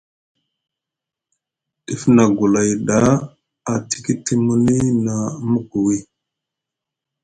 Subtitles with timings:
[1.85, 2.97] Ɗif na gulay ɗa
[3.71, 5.15] a tikiti muni na
[5.51, 5.97] mugwi.